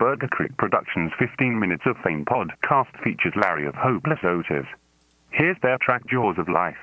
[0.00, 4.64] Burger Creek Productions 15 Minutes of Fame podcast features Larry of Hopeless Otis.
[5.30, 6.78] Here's their track Jaws of Life.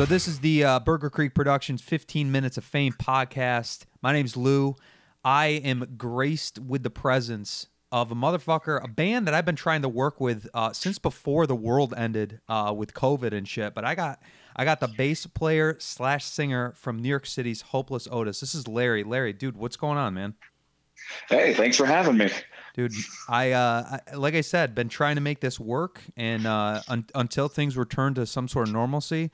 [0.00, 3.84] So this is the uh, Burger Creek Productions 15 Minutes of Fame podcast.
[4.00, 4.74] My name's Lou.
[5.22, 9.82] I am graced with the presence of a motherfucker, a band that I've been trying
[9.82, 13.74] to work with uh, since before the world ended uh, with COVID and shit.
[13.74, 14.22] But I got
[14.56, 18.40] I got the bass player slash singer from New York City's Hopeless Otis.
[18.40, 19.04] This is Larry.
[19.04, 20.32] Larry, dude, what's going on, man?
[21.28, 22.30] Hey, thanks for having me.
[22.74, 22.94] Dude,
[23.28, 27.04] I, uh, I like I said, been trying to make this work, and uh, un-
[27.14, 29.30] until things return to some sort of normalcy,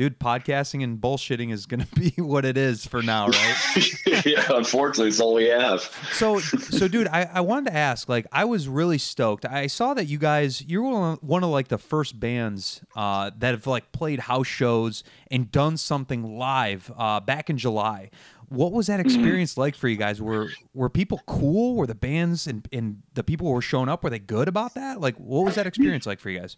[0.00, 3.86] dude, podcasting and bullshitting is going to be what it is for now, right?
[4.24, 5.82] yeah, unfortunately, it's all we have.
[6.12, 9.44] So, so, dude, I, I wanted to ask, like, I was really stoked.
[9.44, 13.66] I saw that you guys, you're one of, like the first bands uh, that have
[13.66, 18.08] like played house shows and done something live uh, back in July.
[18.48, 20.20] What was that experience like for you guys?
[20.20, 21.76] Were were people cool?
[21.76, 24.74] Were the bands and, and the people who were showing up were they good about
[24.74, 25.00] that?
[25.00, 26.56] Like, what was that experience like for you guys?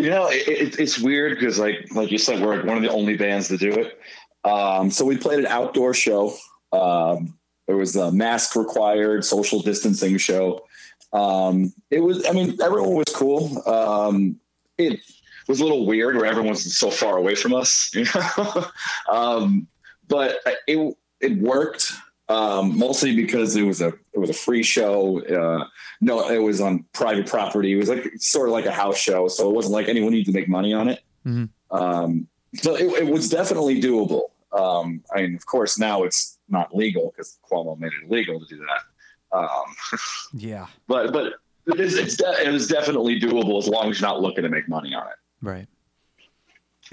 [0.00, 2.90] You know, it, it, it's weird because, like, like you said, we're one of the
[2.90, 3.98] only bands to do it.
[4.44, 6.34] Um, so we played an outdoor show.
[6.72, 10.64] Um, there was a mask required, social distancing show.
[11.12, 13.62] Um, it was, I mean, everyone was cool.
[13.68, 14.40] Um,
[14.78, 15.00] it
[15.48, 18.66] was a little weird where everyone was so far away from us, you know.
[19.10, 19.66] um,
[20.08, 21.92] but it it worked
[22.30, 25.20] um, mostly because it was a it was a free show.
[25.24, 25.66] Uh,
[26.00, 27.72] no, it was on private property.
[27.72, 30.32] It was like sort of like a house show, so it wasn't like anyone needed
[30.32, 31.02] to make money on it.
[31.26, 31.76] Mm-hmm.
[31.76, 34.28] Um, so it, it, was definitely doable.
[34.52, 38.46] Um, I mean, of course, now it's not legal because Cuomo made it illegal to
[38.46, 39.36] do that.
[39.36, 39.98] Um,
[40.32, 41.34] yeah, but but
[41.66, 44.48] it, is, it's de- it was definitely doable as long as you're not looking to
[44.48, 45.16] make money on it.
[45.42, 45.66] Right.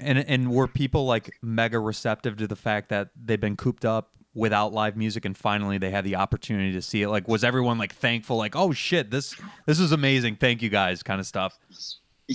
[0.00, 4.12] And and were people like mega receptive to the fact that they've been cooped up
[4.34, 7.08] without live music and finally they had the opportunity to see it?
[7.08, 9.34] Like was everyone like thankful like, "Oh shit, this
[9.66, 10.36] this is amazing.
[10.36, 11.58] Thank you guys." kind of stuff?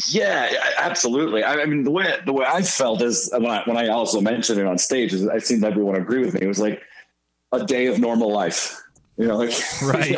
[0.09, 1.43] Yeah, absolutely.
[1.43, 4.59] I mean, the way the way I felt is when I when I also mentioned
[4.59, 6.41] it on stage is I seemed everyone agree with me.
[6.41, 6.81] It was like
[7.51, 8.79] a day of normal life.
[9.17, 10.17] You know, like right.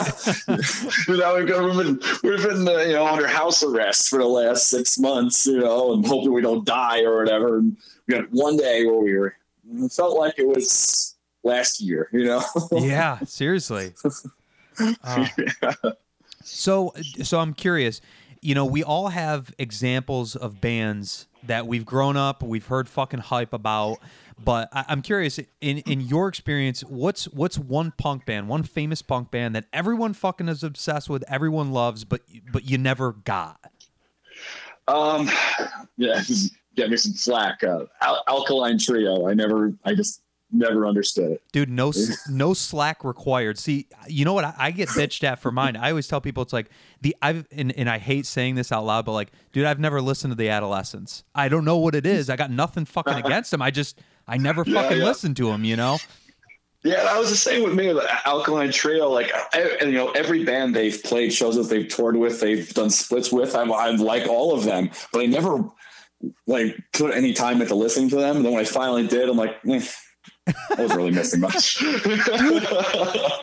[1.10, 4.70] you know, we've been we've been uh, you know under house arrest for the last
[4.70, 7.58] six months, you know, and hoping we don't die or whatever.
[7.58, 7.76] And
[8.08, 9.36] we got one day where we were
[9.74, 11.15] it felt like it was
[11.46, 12.44] last year, you know.
[12.72, 13.94] yeah, seriously.
[15.06, 15.26] Uh,
[16.44, 16.92] so,
[17.24, 18.02] so I'm curious.
[18.42, 23.22] You know, we all have examples of bands that we've grown up, we've heard fucking
[23.22, 24.00] hype about
[24.44, 29.02] but I, am curious, in in your experience, what's what's one punk band, one famous
[29.02, 33.60] punk band that everyone fucking is obsessed with, everyone loves, but but you never got?
[34.88, 35.30] Um,
[35.98, 36.22] yeah,
[36.76, 37.64] get me some slack.
[37.64, 39.28] Uh, Al- Alkaline Trio.
[39.28, 41.44] I never, I just never understood it.
[41.52, 41.92] Dude, no
[42.30, 43.58] no slack required.
[43.58, 44.46] See, you know what?
[44.46, 45.76] I, I, get bitched at for mine.
[45.76, 46.70] I always tell people it's like
[47.02, 50.02] the I've and, and I hate saying this out loud, but like, dude, I've never
[50.02, 51.24] listened to the Adolescents.
[51.34, 52.30] I don't know what it is.
[52.30, 53.62] I got nothing fucking against them.
[53.62, 55.04] I just I never yeah, fucking yeah.
[55.06, 55.64] listened to them.
[55.64, 55.98] you know?
[56.84, 59.10] Yeah, that was the same with me with Alkaline Trio.
[59.10, 62.92] Like, I, you know, every band they've played, shows that they've toured with, they've done
[62.92, 63.56] splits with.
[63.56, 65.68] I'm, I'm like all of them, but I never
[66.46, 68.38] like put any time into listening to them.
[68.38, 69.82] And then when I finally did, I'm like, eh,
[70.48, 71.78] I was really missing much.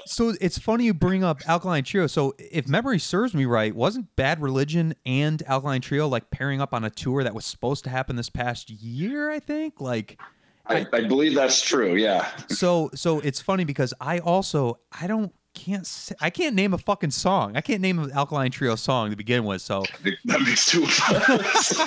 [0.06, 2.06] so it's funny you bring up Alkaline Trio.
[2.06, 6.72] So if memory serves me right, wasn't Bad Religion and Alkaline Trio like pairing up
[6.72, 9.30] on a tour that was supposed to happen this past year?
[9.30, 10.20] I think like.
[10.64, 11.96] I, I believe that's true.
[11.96, 12.30] Yeah.
[12.48, 16.78] So so it's funny because I also I don't can't say, I can't name a
[16.78, 17.56] fucking song.
[17.56, 19.60] I can't name an Alkaline Trio song to begin with.
[19.60, 19.84] So
[20.24, 20.88] that makes two of
[21.28, 21.78] us.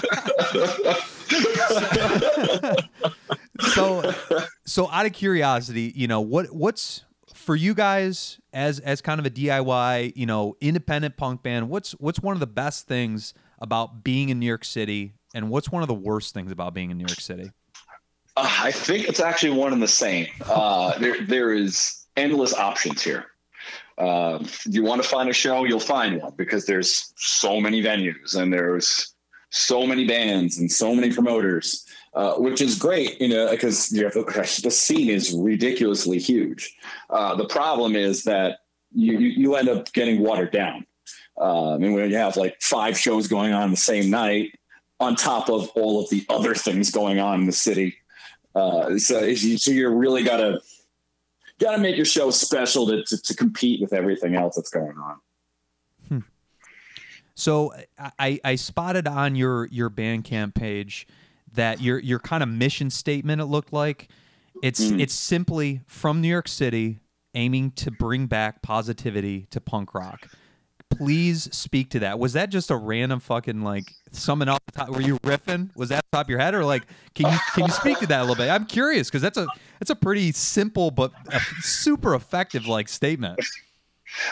[3.73, 4.13] so
[4.65, 7.03] so out of curiosity, you know what what's
[7.33, 11.69] for you guys as as kind of a DIY, you know, independent punk band.
[11.69, 15.69] What's what's one of the best things about being in New York City, and what's
[15.71, 17.51] one of the worst things about being in New York City?
[18.37, 20.27] Uh, I think it's actually one and the same.
[20.45, 23.27] Uh, there, there is endless options here.
[23.97, 28.35] Uh, you want to find a show, you'll find one because there's so many venues
[28.35, 29.13] and there's
[29.51, 31.85] so many bands and so many promoters,
[32.15, 36.75] uh, which is great, you know, because you the scene is ridiculously huge.
[37.09, 38.59] Uh, the problem is that
[38.93, 40.85] you, you end up getting watered down.
[41.39, 44.57] I mean, when you have like five shows going on the same night,
[45.01, 47.95] on top of all of the other things going on in the city,
[48.55, 50.61] uh, so, so you're really got to
[51.59, 54.97] got to make your show special to, to, to compete with everything else that's going
[54.97, 55.19] on.
[57.35, 57.73] So
[58.17, 61.05] I, I spotted on your your Bandcamp page
[61.55, 64.09] that your your kind of mission statement it looked like
[64.63, 65.01] it's Mm.
[65.01, 66.99] it's simply from New York City
[67.33, 70.27] aiming to bring back positivity to punk rock.
[70.91, 72.19] Please speak to that.
[72.19, 74.89] Was that just a random fucking like summing the top?
[74.89, 75.75] Were you riffing?
[75.75, 76.83] Was that top of your head or like
[77.15, 78.49] can you can you speak to that a little bit?
[78.49, 79.47] I'm curious because that's a
[79.79, 81.11] that's a pretty simple but
[81.59, 83.39] super effective like statement.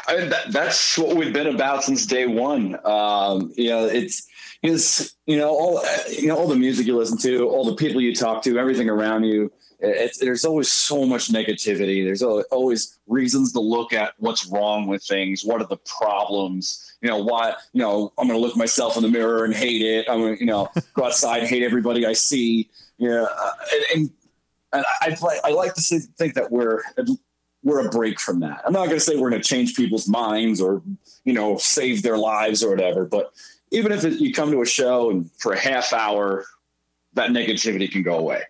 [0.07, 2.77] I mean, that, that's what we've been about since day one.
[2.85, 4.27] Um, you know, it's
[4.61, 8.01] it's you know all you know all the music you listen to, all the people
[8.01, 9.51] you talk to, everything around you.
[9.85, 12.05] It's, there's always so much negativity.
[12.05, 15.43] There's always reasons to look at what's wrong with things.
[15.43, 16.95] What are the problems?
[17.01, 17.53] You know, why?
[17.73, 20.05] You know, I'm going to look myself in the mirror and hate it.
[20.09, 22.69] I'm going to, you know, go outside and hate everybody I see.
[22.97, 24.11] Yeah, uh, and, and,
[24.71, 26.81] and I, I like to think that we're
[27.63, 28.62] we're a break from that.
[28.65, 30.81] I'm not going to say we're going to change people's minds or,
[31.24, 33.06] you know, save their lives or whatever.
[33.06, 33.33] But
[33.71, 36.45] even if it, you come to a show and for a half hour,
[37.13, 38.44] that negativity can go away.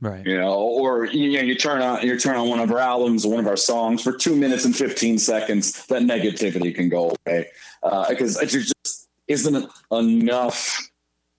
[0.00, 0.26] Right.
[0.26, 3.24] You know, or you know, you turn on you turn on one of our albums
[3.24, 5.86] or one of our songs for two minutes and fifteen seconds.
[5.86, 7.46] That negativity can go away
[8.08, 10.90] because uh, it just isn't enough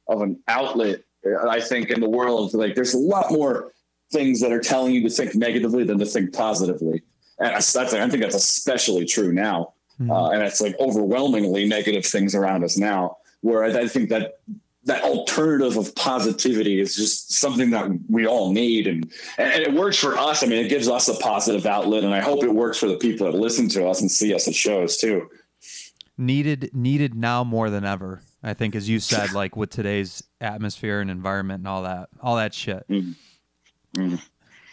[0.07, 1.01] of an outlet.
[1.49, 3.73] I think in the world, like there's a lot more
[4.13, 7.01] things that are telling you to think negatively than to think positively.
[7.39, 9.73] And I, I think that's especially true now.
[9.99, 10.09] Mhm.
[10.09, 14.39] Uh, and it's like overwhelmingly negative things around us now, where I, think that
[14.85, 18.87] that alternative of positivity is just something that we all need.
[18.87, 20.43] And, and it works for us.
[20.43, 22.03] I mean, it gives us a positive outlet.
[22.03, 24.47] And I hope it works for the people that listen to us and see us
[24.47, 25.29] at shows too.
[26.17, 28.21] needed needed now more than ever.
[28.43, 32.35] I think, as you said, like with today's atmosphere and environment and all that, all
[32.35, 32.85] that shit.
[32.89, 33.15] Mhm.
[33.95, 34.21] Mhm.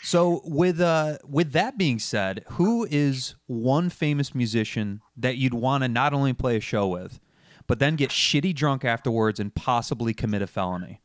[0.02, 5.82] So, with uh, with that being said, who is one famous musician that you'd want
[5.85, 7.20] to not only play a show with,
[7.67, 11.00] but then get shitty drunk afterwards and possibly commit a felony?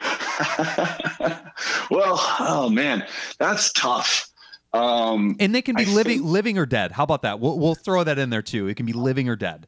[1.90, 3.06] well, oh man,
[3.38, 4.28] that's tough.
[4.72, 6.92] Um, And they can be I living think- living or dead.
[6.92, 7.38] How about that?
[7.40, 8.68] We'll we'll throw that in there too.
[8.68, 9.66] It can be living or dead.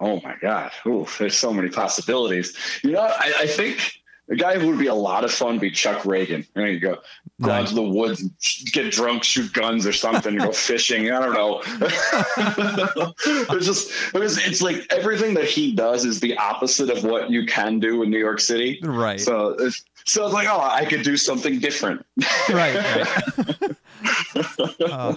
[0.00, 0.72] Oh my God.
[0.86, 2.54] Ooh, there's so many possibilities.
[2.82, 3.92] You know, I, I think
[4.28, 6.46] the guy who would be a lot of fun be Chuck Ragan.
[6.54, 6.98] There you go.
[7.40, 8.22] Go out to the woods,
[8.72, 11.12] get drunk, shoot guns or something, go fishing.
[11.12, 11.62] I don't know.
[13.54, 17.30] it's just, it was, it's like everything that he does is the opposite of what
[17.30, 18.80] you can do in New York City.
[18.82, 19.20] Right.
[19.20, 22.04] So, it's, so it's like, oh, I could do something different.
[22.48, 23.76] right, right.
[24.86, 25.16] Uh,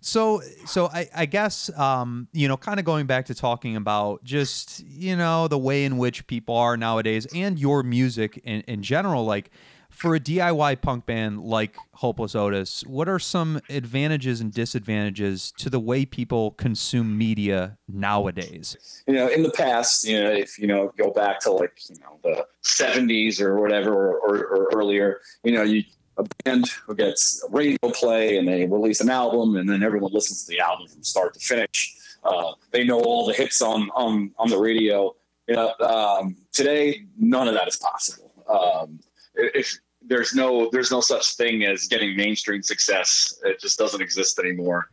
[0.00, 4.22] so, so I, I guess um, you know, kind of going back to talking about
[4.24, 8.82] just you know the way in which people are nowadays, and your music in, in
[8.82, 9.24] general.
[9.24, 9.50] Like
[9.92, 15.70] for a DIY punk band like Hopeless Otis, what are some advantages and disadvantages to
[15.70, 19.02] the way people consume media nowadays?
[19.06, 21.96] you know, in the past, you know, if you know, go back to like you
[22.00, 25.84] know the '70s or whatever, or, or, or earlier, you know, you
[26.18, 30.44] a band who gets radio play and they release an album, and then everyone listens
[30.44, 31.96] to the album from start to finish.
[32.24, 35.14] Uh, they know all the hits on on on the radio.
[35.48, 38.30] You know, um, today, none of that is possible.
[38.48, 39.00] Um,
[39.34, 44.38] if there's no there's no such thing as getting mainstream success, it just doesn't exist
[44.38, 44.90] anymore.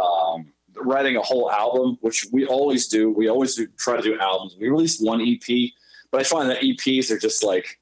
[0.00, 3.10] Um, writing a whole album, which we always do.
[3.10, 4.56] We always do try to do albums.
[4.58, 5.70] We release one EP,
[6.10, 7.78] but I find that EPs are just like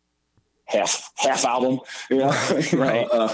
[0.64, 1.80] half half album.
[2.10, 2.30] You know,
[2.72, 3.06] Right.
[3.10, 3.28] uh,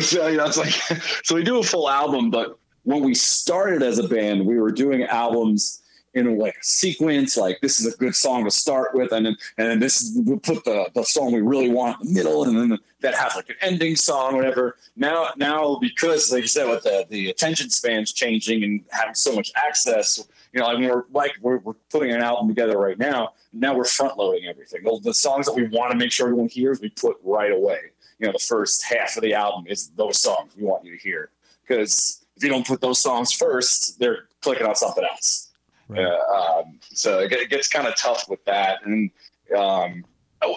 [0.00, 0.72] so you know, it's like
[1.24, 4.72] so we do a full album, but when we started as a band, we were
[4.72, 5.81] doing albums
[6.14, 9.36] in like a sequence, like this is a good song to start with, and then
[9.56, 12.44] and then this is we put the, the song we really want in the middle,
[12.44, 14.76] and then that has like an ending song, whatever.
[14.96, 19.34] Now now because like you said, with the, the attention spans changing and having so
[19.34, 23.32] much access, you know, mean we're like we're, we're putting an album together right now.
[23.52, 24.82] Now we're front loading everything.
[25.02, 27.80] The songs that we want to make sure everyone hears, we put right away.
[28.18, 31.02] You know, the first half of the album is those songs we want you to
[31.02, 31.30] hear.
[31.66, 35.51] Because if you don't put those songs first, they're clicking on something else.
[35.92, 36.04] Right.
[36.04, 38.84] Uh, um, so it, it gets kind of tough with that.
[38.84, 39.10] And
[39.56, 40.04] um,
[40.42, 40.56] oh,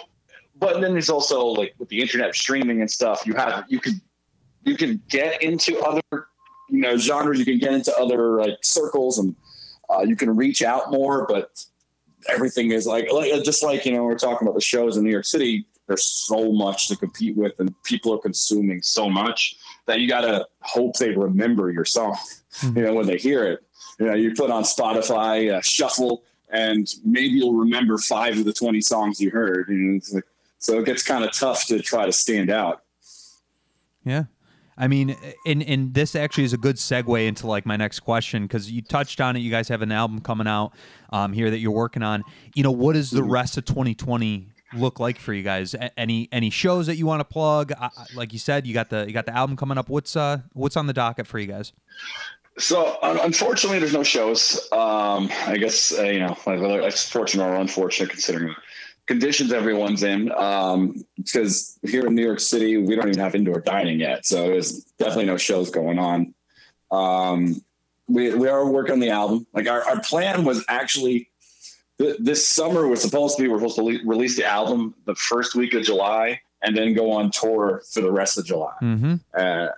[0.56, 4.00] but then there's also like with the internet streaming and stuff, you have you can
[4.64, 6.02] you can get into other
[6.68, 7.38] you know genres.
[7.38, 9.34] You can get into other like circles, and
[9.90, 11.26] uh, you can reach out more.
[11.26, 11.64] But
[12.28, 15.10] everything is like like just like you know we're talking about the shows in New
[15.10, 15.66] York City.
[15.86, 20.46] There's so much to compete with, and people are consuming so much that you gotta
[20.60, 22.16] hope they remember your song.
[22.62, 23.65] You know when they hear it.
[23.98, 28.52] You know you put on Spotify uh, shuffle, and maybe you'll remember five of the
[28.52, 29.68] twenty songs you heard.
[29.68, 30.24] And it's like,
[30.58, 32.82] so it gets kind of tough to try to stand out.
[34.04, 34.24] Yeah.
[34.78, 38.42] I mean, and and this actually is a good segue into like my next question
[38.42, 39.38] because you touched on it.
[39.40, 40.72] You guys have an album coming out
[41.10, 42.22] um, here that you're working on.
[42.54, 43.30] You know, what does the Mm-hmm.
[43.30, 45.72] rest of 2020 look like for you guys?
[45.72, 47.72] A- any any shows that you want to plug?
[47.72, 49.88] I- like you said, you got the you got the album coming up.
[49.88, 51.72] What's uh what's on the docket for you guys?
[52.58, 54.68] So un- unfortunately, there's no shows.
[54.72, 58.56] Um, I guess uh, you know, like, whether it's fortunate or unfortunate considering the
[59.06, 60.32] conditions everyone's in.
[60.32, 64.48] Um, because here in New York City, we don't even have indoor dining yet, so
[64.48, 66.34] there's definitely no shows going on.
[66.90, 67.62] Um,
[68.08, 69.46] we we are working on the album.
[69.52, 71.28] Like our, our plan was actually
[71.98, 75.14] th- this summer was supposed to be we're supposed to le- release the album the
[75.14, 78.72] first week of July and then go on tour for the rest of July.
[78.82, 79.14] Mm-hmm.
[79.34, 79.68] Uh,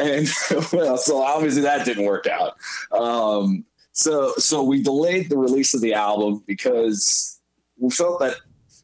[0.00, 0.28] and
[0.72, 2.56] well, so obviously that didn't work out.
[2.92, 7.40] Um, so so we delayed the release of the album because
[7.78, 8.36] we felt that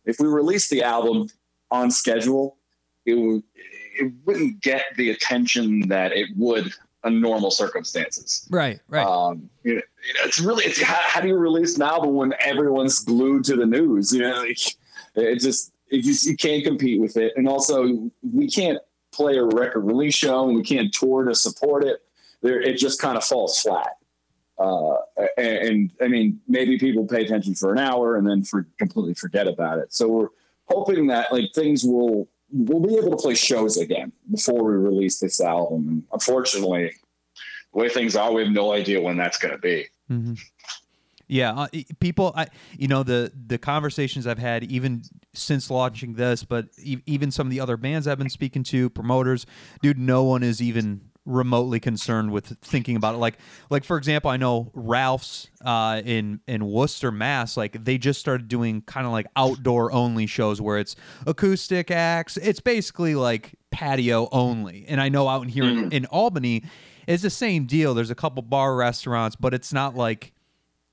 [0.05, 1.29] if we released the album
[1.71, 2.59] on schedule,
[3.05, 3.43] it would
[3.99, 6.73] it wouldn't get the attention that it would
[7.07, 8.47] under normal circumstances.
[8.51, 9.07] Right, right.
[9.07, 9.83] Um, you know,
[10.25, 13.67] it's really it's how, how do you release an album when everyone's glued to the
[13.67, 14.13] news?
[14.13, 14.59] You know, like,
[15.15, 18.79] it just it just you can't compete with it, and also we can't
[19.17, 22.03] play a record release show and we can't tour to support it.
[22.43, 23.97] There, it just kind of falls flat.
[24.59, 24.97] Uh,
[25.37, 29.15] and, and I mean, maybe people pay attention for an hour and then for completely
[29.15, 29.93] forget about it.
[29.93, 30.29] So we're
[30.69, 35.19] hoping that like things will we'll be able to play shows again before we release
[35.19, 35.89] this album.
[35.89, 36.93] And unfortunately,
[37.73, 39.87] the way things are, we have no idea when that's going to be.
[40.11, 40.35] Mm-hmm.
[41.29, 41.67] Yeah, uh,
[41.99, 42.47] people, I
[42.79, 45.03] you know the the conversations I've had even
[45.37, 48.91] since launching this, but e- even some of the other bands I've been speaking to,
[48.91, 49.47] promoters,
[49.83, 53.19] dude, no one is even remotely concerned with thinking about it.
[53.19, 53.39] Like,
[53.69, 57.57] like for example, I know Ralph's uh, in in Worcester, Mass.
[57.57, 62.37] Like they just started doing kind of like outdoor only shows where it's acoustic acts.
[62.37, 64.87] It's basically like patio only.
[64.89, 66.63] And I know out in here in, in Albany,
[67.07, 67.93] it's the same deal.
[67.93, 70.33] There's a couple bar restaurants, but it's not like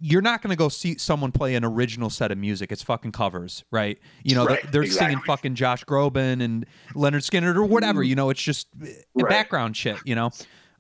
[0.06, 2.74] you're not going to go see someone play an original set of music.
[2.74, 3.98] It's fucking covers, right?
[4.24, 8.04] You know, Right, they're, they're singing fucking Josh Groban and Lynyrd Skynyrd or whatever.
[8.04, 9.30] You know, it's just uh, Right.
[9.30, 9.98] background shit.
[10.04, 10.32] You know,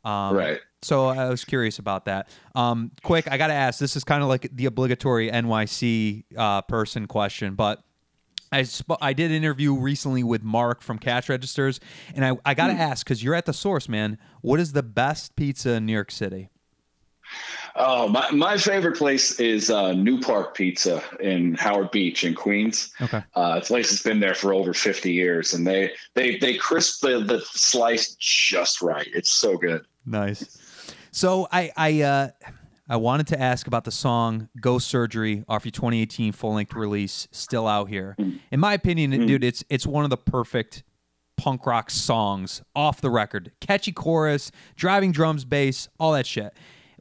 [0.03, 0.59] um, Right.
[0.81, 2.27] So I was curious about that.
[2.53, 3.79] Um, quick, I got to ask.
[3.79, 7.81] This is kind of like the obligatory NYC uh, person question, but.
[8.51, 11.79] I, sp- I did an interview recently with Mark from Cash Registers,
[12.13, 14.19] and I, I got to ask because you're at the source, man.
[14.41, 16.49] What is the best pizza in New York City?
[17.75, 22.93] Oh, my, my favorite place is uh, New Park Pizza in Howard Beach in Queens.
[23.01, 23.23] Okay.
[23.33, 27.01] Uh, the place has been there for over 50 years, and they they they crisp
[27.01, 29.07] the, the slice just right.
[29.13, 29.85] It's so good.
[30.05, 30.59] Nice.
[31.11, 32.29] So I I uh
[32.89, 37.27] I wanted to ask about the song "Ghost Surgery" off your 2018 full length release,
[37.31, 38.15] still out here.
[38.51, 40.83] In my opinion, dude, it's it's one of the perfect
[41.37, 43.51] punk rock songs off the record.
[43.61, 46.53] Catchy chorus, driving drums, bass, all that shit.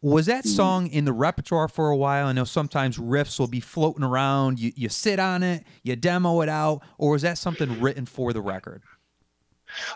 [0.02, 2.26] Was that song in the repertoire for a while?
[2.26, 4.58] I know sometimes riffs will be floating around.
[4.58, 8.32] You you sit on it, you demo it out, or was that something written for
[8.32, 8.82] the record?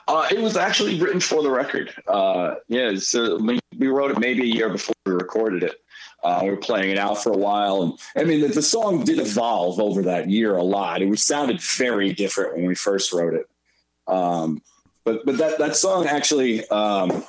[0.08, 1.92] Uh, it was actually written for the record.
[2.06, 5.80] Uh, yeah, so we we wrote it maybe a year before we recorded it.
[6.22, 9.04] Uh, we were playing it out for a while, and I mean the, the song
[9.04, 11.02] did evolve over that year a lot.
[11.02, 13.48] It was sounded very different when we first wrote it.
[14.06, 14.62] Um,
[15.04, 17.24] but but that that song actually, um,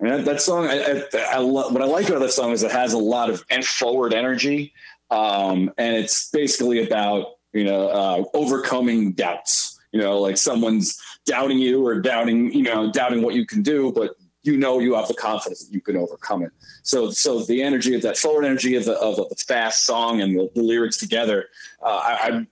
[0.00, 2.62] Mean, that, that song, I, I, I lo- what I like about that song is
[2.62, 4.72] it has a lot of and forward energy,
[5.10, 9.80] um, and it's basically about you know uh, overcoming doubts.
[9.92, 13.92] You know, like someone's doubting you or doubting you know doubting what you can do,
[13.92, 14.14] but
[14.44, 16.52] you know you have the confidence that you can overcome it.
[16.82, 20.38] So so the energy of that forward energy of the of the fast song and
[20.38, 21.46] the, the lyrics together,
[21.82, 22.48] uh, I, I'm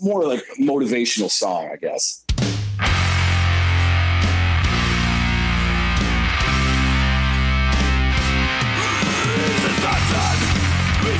[0.00, 2.25] more like motivational song, I guess.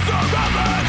[0.06, 0.85] There